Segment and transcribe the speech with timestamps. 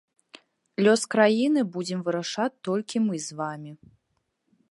[0.87, 3.71] Лёс краіны будзем вырашаць толькі мы з вамі.